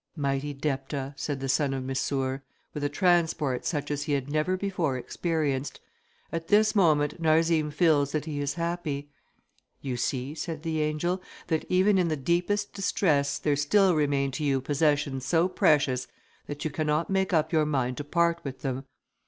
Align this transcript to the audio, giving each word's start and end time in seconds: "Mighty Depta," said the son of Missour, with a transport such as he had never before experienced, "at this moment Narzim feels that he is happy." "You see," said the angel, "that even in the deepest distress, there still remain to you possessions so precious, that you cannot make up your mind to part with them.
"Mighty 0.17 0.55
Depta," 0.55 1.13
said 1.15 1.39
the 1.41 1.47
son 1.47 1.75
of 1.75 1.83
Missour, 1.83 2.41
with 2.73 2.83
a 2.83 2.89
transport 2.89 3.67
such 3.67 3.91
as 3.91 4.01
he 4.05 4.13
had 4.13 4.31
never 4.31 4.57
before 4.57 4.97
experienced, 4.97 5.79
"at 6.31 6.47
this 6.47 6.73
moment 6.73 7.21
Narzim 7.21 7.69
feels 7.69 8.11
that 8.11 8.25
he 8.25 8.39
is 8.39 8.55
happy." 8.55 9.11
"You 9.79 9.97
see," 9.97 10.33
said 10.33 10.63
the 10.63 10.81
angel, 10.81 11.21
"that 11.49 11.65
even 11.69 11.99
in 11.99 12.07
the 12.07 12.17
deepest 12.17 12.73
distress, 12.73 13.37
there 13.37 13.55
still 13.55 13.93
remain 13.95 14.31
to 14.31 14.43
you 14.43 14.59
possessions 14.59 15.23
so 15.23 15.47
precious, 15.47 16.07
that 16.47 16.65
you 16.65 16.71
cannot 16.71 17.11
make 17.11 17.31
up 17.31 17.53
your 17.53 17.67
mind 17.67 17.97
to 17.97 18.03
part 18.03 18.43
with 18.43 18.63
them. 18.63 18.85